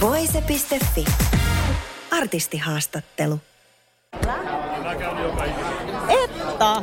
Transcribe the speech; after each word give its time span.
Voise.fi. 0.00 1.04
Artistihaastattelu. 2.10 3.38
Etta, 6.08 6.82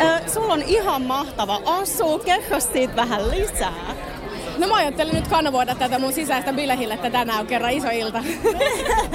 äh, 0.00 0.26
sulla 0.26 0.52
on 0.52 0.62
ihan 0.62 1.02
mahtava 1.02 1.60
asu. 1.64 2.18
Kerro 2.18 2.60
siitä 2.60 2.96
vähän 2.96 3.30
lisää. 3.30 3.94
No 4.58 4.66
mä 4.66 4.76
ajattelin 4.76 5.14
nyt 5.14 5.28
kanavoida 5.28 5.74
tätä 5.74 5.98
mun 5.98 6.12
sisäistä 6.12 6.52
bilehillettä 6.52 7.10
tänään 7.10 7.40
on 7.40 7.46
kerran 7.46 7.72
iso 7.72 7.90
ilta. 7.90 8.24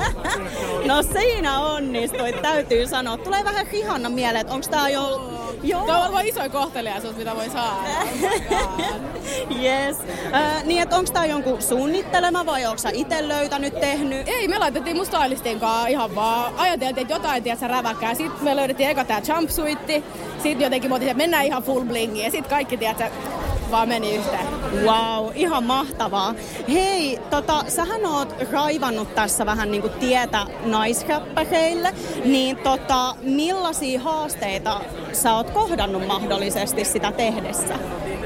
no 0.87 1.03
siinä 1.03 1.59
onnistuit, 1.59 2.41
täytyy 2.41 2.87
sanoa. 2.87 3.17
Tulee 3.17 3.43
vähän 3.43 3.67
Rihanna 3.71 4.09
mieleen, 4.09 4.41
että 4.41 4.53
onko 4.53 4.67
tää 4.67 4.89
jo... 4.89 5.31
Joo. 5.63 5.85
Tämä 5.85 5.97
on 5.97 6.03
varmaan 6.03 6.27
isoin 6.27 6.51
kohteliaisuus, 6.51 7.15
mitä 7.15 7.35
voi 7.35 7.49
saada. 7.49 7.83
yes. 9.63 9.97
Äh, 10.33 10.63
niin, 10.63 10.81
että 10.81 10.95
onko 10.95 11.11
tämä 11.13 11.25
jonkun 11.25 11.61
suunnittelema 11.61 12.45
vai 12.45 12.65
onko 12.65 12.77
sä 12.77 12.89
itse 12.93 13.27
löytänyt, 13.27 13.79
tehnyt? 13.79 14.27
Ei, 14.27 14.47
me 14.47 14.59
laitettiin 14.59 15.05
stylistin 15.05 15.59
kanssa 15.59 15.87
ihan 15.87 16.15
vaan. 16.15 16.53
Ajateltiin, 16.57 17.01
että 17.01 17.13
jotain 17.13 17.43
tiedät 17.43 17.61
räväkkää. 17.61 18.15
Sitten 18.15 18.43
me 18.43 18.55
löydettiin 18.55 18.89
eka 18.89 19.05
tää 19.05 19.21
jumpsuitti. 19.27 20.03
Sitten 20.43 20.63
jotenkin 20.63 20.91
me 20.91 20.95
että 20.95 21.13
mennään 21.13 21.45
ihan 21.45 21.63
full 21.63 21.85
blingi. 21.85 22.23
Ja 22.23 22.31
sitten 22.31 22.49
kaikki 22.49 22.77
tiedät, 22.77 23.11
vaan 23.71 23.87
meni 23.87 24.15
yhteen. 24.15 24.47
Wow, 24.83 25.31
ihan 25.35 25.63
mahtavaa. 25.63 26.35
Hei, 26.69 27.19
tota, 27.29 27.63
sähän 27.67 28.05
oot 28.05 28.35
raivannut 28.51 29.15
tässä 29.15 29.45
vähän 29.45 29.71
niinku 29.71 29.89
tietä 29.89 30.45
naisräppäreille, 30.65 31.93
niin 32.25 32.57
tota, 32.57 33.15
millaisia 33.21 33.99
haasteita 33.99 34.81
sä 35.13 35.35
oot 35.35 35.49
kohdannut 35.49 36.07
mahdollisesti 36.07 36.85
sitä 36.85 37.11
tehdessä? 37.11 37.79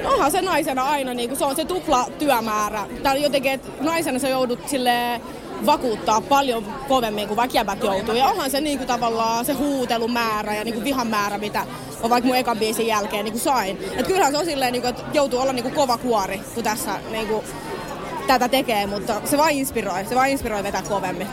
Onhan 0.06 0.32
se 0.32 0.42
naisena 0.42 0.84
aina, 0.84 1.14
niin 1.14 1.36
se 1.36 1.46
on 1.46 1.56
se 1.56 1.66
tupla 1.66 2.06
työmäärä. 2.20 2.88
Tää 3.04 3.16
jotenkin, 3.16 3.52
että 3.52 3.84
naisena 3.84 4.20
sä 4.20 4.30
joudut 4.30 4.68
silleen 4.68 5.22
vakuuttaa 5.66 6.22
paljon 6.22 6.66
kovemmin 6.88 7.28
kuin 7.28 7.38
vaikka 7.38 7.66
joutuu. 7.84 8.16
Ja 8.16 8.26
onhan 8.26 8.52
se 8.52 8.62
niinku 8.62 8.86
tavallaan 8.86 9.46
se 9.46 9.54
huutelumäärä 9.54 10.56
ja 10.56 10.64
niinku 10.64 10.84
vihan 10.84 11.08
määrä, 11.08 11.38
mitä 11.38 11.66
on 12.04 12.10
vaikka 12.10 12.28
mun 12.28 12.38
ekan 12.38 12.60
biisin 12.60 12.88
jälkeen 12.88 13.26
niinku 13.26 13.40
sain. 13.40 13.80
Et 13.98 14.08
kyllähän 14.08 14.32
se 14.32 14.38
on 14.38 14.46
silleen, 14.46 14.72
niinku, 14.72 14.88
että 14.88 15.04
joutuu 15.14 15.40
olla 15.40 15.54
niinku 15.54 15.70
kova 15.70 15.98
kuori, 15.98 16.42
kun 16.56 16.64
tässä 16.64 16.92
niinku, 17.12 17.44
tätä 18.28 18.48
tekee, 18.48 18.88
mutta 18.88 19.22
se 19.26 19.38
vain 19.38 19.58
inspiroi, 19.58 20.06
se 20.06 20.16
vain 20.16 20.32
inspiroi 20.32 20.64
vetää 20.64 20.82
kovemmin. 20.82 21.28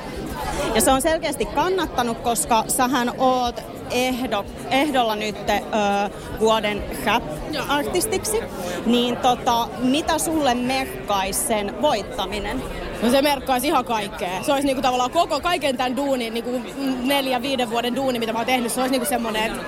Ja 0.75 0.81
se 0.81 0.91
on 0.91 1.03
selkeästi 1.03 1.47
kannattanut, 1.47 2.19
koska 2.19 2.65
sähän 2.69 3.13
oot 3.19 3.61
ehdo, 3.91 4.45
ehdolla 4.71 5.17
nyt 5.17 5.37
ö, 5.37 6.11
vuoden 6.41 6.85
rap-artistiksi. 7.05 8.41
Niin 8.87 9.17
tota, 9.17 9.69
mitä 9.79 10.19
sulle 10.19 10.55
merkkaisi 10.55 11.47
sen 11.47 11.83
voittaminen? 11.83 12.63
No 13.03 13.11
se 13.11 13.23
merkkaisi 13.23 13.67
ihan 13.67 13.85
kaikkea. 13.85 14.43
Se 14.43 14.53
olisi 14.53 14.67
niinku 14.67 14.83
tavallaan 14.83 15.11
koko 15.11 15.41
kaiken 15.41 15.77
tämän 15.77 15.97
duunin, 15.97 16.35
niinku 16.35 16.61
neljä, 17.03 17.43
viiden 17.43 17.71
vuoden 17.71 17.97
duuni, 17.97 18.19
mitä 18.19 18.33
mä 18.33 18.39
oon 18.39 18.47
tehnyt, 18.47 18.73
se 18.73 18.81
olisi 18.81 18.93
niinku 18.93 19.09
semmoinen, 19.09 19.43
että 19.43 19.63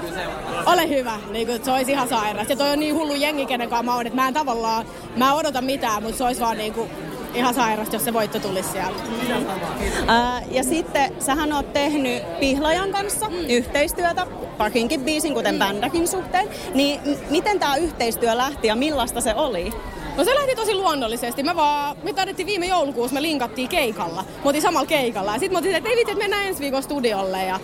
ole 0.66 0.88
hyvä. 0.88 1.18
Niinku, 1.30 1.52
se 1.62 1.72
olisi 1.72 1.92
ihan 1.92 2.08
sairas. 2.08 2.48
Ja 2.48 2.56
toi 2.56 2.70
on 2.70 2.80
niin 2.80 2.94
hullu 2.94 3.14
jengi, 3.14 3.46
kenen 3.46 3.68
kanssa 3.68 3.82
mä 3.82 3.94
oon, 3.94 4.06
että 4.06 4.16
mä 4.16 4.28
en 4.28 4.34
tavallaan, 4.34 4.86
mä 5.16 5.28
en 5.28 5.34
odota 5.34 5.60
mitään, 5.60 6.02
mutta 6.02 6.18
se 6.18 6.24
olisi 6.24 6.40
vaan 6.40 6.58
niinku 6.58 6.88
ihan 7.34 7.54
sairasta, 7.54 7.96
jos 7.96 8.04
se 8.04 8.12
voitto 8.12 8.40
tulisi 8.40 8.68
sieltä. 8.68 9.02
Mm. 9.28 10.08
Ää, 10.08 10.42
ja 10.50 10.64
sitten 10.64 11.12
sähän 11.18 11.52
oot 11.52 11.72
tehnyt 11.72 12.40
Pihlajan 12.40 12.90
kanssa 12.90 13.28
mm. 13.28 13.36
yhteistyötä 13.48 14.26
parkinkin 14.58 15.00
biisin, 15.00 15.34
kuten 15.34 15.54
mm. 15.54 15.58
bändäkin 15.58 16.08
suhteen. 16.08 16.48
Niin 16.74 17.00
m- 17.04 17.30
miten 17.30 17.58
tämä 17.58 17.76
yhteistyö 17.76 18.36
lähti 18.36 18.66
ja 18.66 18.76
millaista 18.76 19.20
se 19.20 19.34
oli? 19.34 19.72
No 20.18 20.24
se 20.24 20.34
lähti 20.34 20.54
tosi 20.56 20.74
luonnollisesti. 20.74 21.42
Me 21.42 21.56
vaan, 21.56 21.96
me 22.02 22.12
taidettiin 22.12 22.46
viime 22.46 22.66
joulukuussa, 22.66 23.14
me 23.14 23.22
linkattiin 23.22 23.68
keikalla. 23.68 24.22
Me 24.22 24.44
oltiin 24.44 24.62
samalla 24.62 24.86
keikalla. 24.86 25.32
Ja 25.32 25.38
sitten 25.38 25.52
me 25.52 25.56
oltiin, 25.56 25.74
että 25.74 25.90
ei 25.90 25.96
vitsi, 25.96 26.12
että 26.12 26.24
mennään 26.24 26.46
ensi 26.46 26.60
viikon 26.60 26.82
studiolle. 26.82 27.44
Ja 27.44 27.60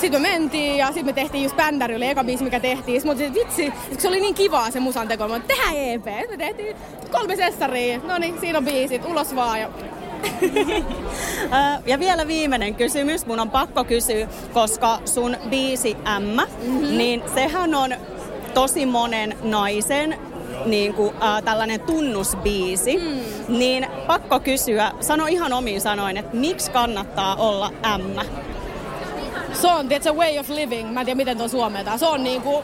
sitten 0.00 0.22
me 0.22 0.28
mentiin 0.28 0.76
ja 0.76 0.86
sitten 0.86 1.04
me 1.04 1.12
tehtiin 1.12 1.44
just 1.44 1.56
Bändäri, 1.56 1.96
oli 1.96 2.06
eka 2.06 2.24
biisi, 2.24 2.44
mikä 2.44 2.60
tehtiin. 2.60 3.00
Sitten 3.00 3.10
oltiin, 3.10 3.26
että 3.26 3.40
vitsi, 3.40 3.72
se 3.98 4.08
oli 4.08 4.20
niin 4.20 4.34
kivaa 4.34 4.70
se 4.70 4.80
musan 4.80 5.08
teko. 5.08 5.28
Mä 5.28 5.40
tehdään 5.40 5.76
EP. 5.76 6.04
Me 6.04 6.36
tehtiin 6.38 6.76
kolme 7.10 7.36
sessaria. 7.36 7.98
No 7.98 8.18
niin, 8.18 8.40
siinä 8.40 8.58
on 8.58 8.64
biisit, 8.64 9.04
ulos 9.04 9.36
vaan. 9.36 9.60
Ja 9.60 9.70
ja 11.86 11.98
vielä 11.98 12.26
viimeinen 12.26 12.74
kysymys, 12.74 13.26
mun 13.26 13.40
on 13.40 13.50
pakko 13.50 13.84
kysyä, 13.84 14.28
koska 14.52 14.98
sun 15.04 15.36
biisi 15.50 15.94
M, 15.94 16.36
mm-hmm. 16.36 16.98
niin 16.98 17.22
sehän 17.34 17.74
on 17.74 17.94
tosi 18.54 18.86
monen 18.86 19.36
naisen 19.42 20.29
niin 20.66 20.94
kuin, 20.94 21.14
äh, 21.22 21.42
tällainen 21.42 21.80
tunnusbiisi, 21.80 22.96
mm. 22.96 23.58
niin 23.58 23.86
pakko 24.06 24.40
kysyä, 24.40 24.92
sano 25.00 25.26
ihan 25.26 25.52
omiin 25.52 25.80
sanoin, 25.80 26.16
että 26.16 26.36
miksi 26.36 26.70
kannattaa 26.70 27.36
olla 27.36 27.72
M? 27.98 28.20
Se 29.52 29.68
on, 29.68 29.88
tiedätkö, 29.88 30.12
way 30.12 30.38
of 30.38 30.48
living, 30.48 30.92
mä 30.92 31.00
en 31.00 31.06
tiedä 31.06 31.16
miten 31.16 31.36
tuon 31.36 31.50
suometaan. 31.50 31.98
Se 31.98 32.06
on 32.06 32.24
niinku, 32.24 32.62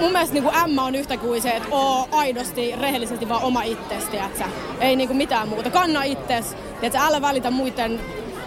mun 0.00 0.12
mielestä 0.12 0.34
niinku 0.34 0.50
M 0.66 0.78
on 0.78 0.94
yhtä 0.94 1.16
kuin 1.16 1.42
se, 1.42 1.50
että 1.50 1.68
oo 1.70 2.08
aidosti, 2.12 2.74
rehellisesti 2.80 3.28
vaan 3.28 3.42
oma 3.42 3.62
itsesi, 3.62 4.10
tiedätkö? 4.10 4.44
Ei 4.80 4.96
niinku 4.96 5.14
mitään 5.14 5.48
muuta. 5.48 5.70
Kanna 5.70 6.02
itses, 6.02 6.56
tiedätkö, 6.80 7.06
älä 7.06 7.20
välitä 7.20 7.50
muiden, 7.50 8.00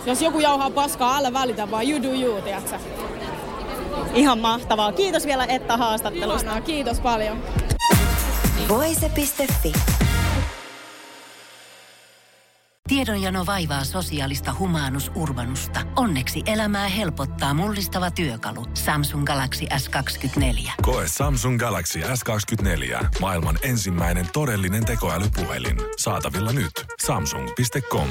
jos 0.06 0.22
joku 0.22 0.40
jauhaa 0.40 0.69
paskaa, 0.69 1.17
älä 1.17 1.34
välitä 1.34 1.72
vaan 1.72 1.90
you 1.90 2.03
do 2.03 2.09
you, 2.09 2.41
tiedätkö? 2.41 2.75
Ihan 4.16 4.40
mahtavaa. 4.40 4.91
Kiitos 4.91 5.25
vielä 5.25 5.46
Etta 5.46 5.78
haastattelusta. 5.78 6.46
Ihanaa, 6.46 6.62
kiitos 6.62 7.00
paljon. 7.00 7.38
Voise.fi. 8.69 9.73
Tiedonjano 12.87 13.45
vaivaa 13.45 13.83
sosiaalista 13.83 14.55
humanus 14.59 15.11
urbanusta. 15.15 15.79
Onneksi 15.95 16.41
elämää 16.45 16.87
helpottaa 16.87 17.53
mullistava 17.53 18.11
työkalu. 18.11 18.65
Samsung 18.73 19.25
Galaxy 19.25 19.65
S24. 19.65 20.71
Koe 20.81 21.05
Samsung 21.07 21.59
Galaxy 21.59 21.99
S24. 21.99 23.05
Maailman 23.19 23.59
ensimmäinen 23.61 24.25
todellinen 24.33 24.85
tekoälypuhelin. 24.85 25.77
Saatavilla 25.97 26.51
nyt. 26.51 26.71
Samsung.com. 27.05 28.09